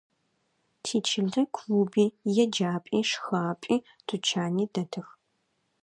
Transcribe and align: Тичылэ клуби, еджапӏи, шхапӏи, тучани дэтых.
Тичылэ 0.83 1.41
клуби, 1.55 2.05
еджапӏи, 2.43 2.99
шхапӏи, 3.09 3.75
тучани 4.07 4.65
дэтых. 4.73 5.07